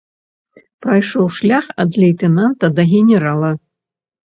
Прайшоў 0.85 1.29
шлях 1.41 1.65
ад 1.85 1.91
лейтэнанта 2.07 2.75
да 2.77 2.81
генерала. 2.99 3.51